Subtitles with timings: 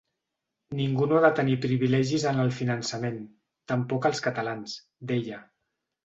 [0.77, 3.19] “Ningú no ha de tenir privilegis en el finançament,
[3.73, 4.73] tampoc els catalans”,
[5.13, 5.39] deia.